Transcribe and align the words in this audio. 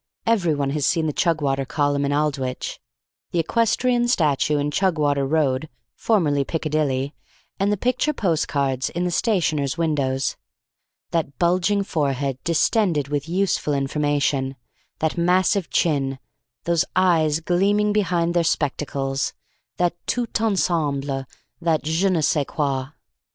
Everyone 0.25 0.71
has 0.71 0.87
seen 0.87 1.05
the 1.05 1.13
Chugwater 1.13 1.63
Column 1.67 2.05
in 2.05 2.11
Aldwych, 2.11 2.79
the 3.29 3.37
equestrian 3.37 4.07
statue 4.07 4.57
in 4.57 4.71
Chugwater 4.71 5.27
Road 5.29 5.69
(formerly 5.93 6.43
Piccadilly), 6.43 7.13
and 7.59 7.71
the 7.71 7.77
picture 7.77 8.11
postcards 8.11 8.89
in 8.89 9.03
the 9.03 9.11
stationers' 9.11 9.77
windows. 9.77 10.37
That 11.11 11.37
bulging 11.37 11.83
forehead, 11.83 12.39
distended 12.43 13.09
with 13.09 13.29
useful 13.29 13.75
information; 13.75 14.55
that 14.97 15.19
massive 15.19 15.69
chin; 15.69 16.17
those 16.63 16.83
eyes, 16.95 17.39
gleaming 17.39 17.93
behind 17.93 18.33
their 18.33 18.43
spectacles; 18.43 19.33
that 19.77 19.93
tout 20.07 20.41
ensemble; 20.41 21.25
that 21.61 21.83
je 21.83 22.09
ne 22.09 22.21
sais 22.21 22.45
quoi. 22.47 22.85